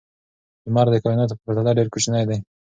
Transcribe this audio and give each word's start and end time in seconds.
لمر 0.67 0.87
د 0.91 0.95
کائناتو 1.03 1.37
په 1.37 1.41
پرتله 1.45 1.71
ډېر 1.77 1.87
کوچنی 1.93 2.23
دی. 2.29 2.37